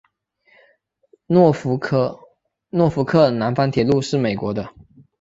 [1.27, 4.73] 诺福克南方铁路是美国的。